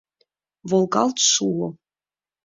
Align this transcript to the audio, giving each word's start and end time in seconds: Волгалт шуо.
Волгалт 0.69 1.17
шуо. 1.31 1.67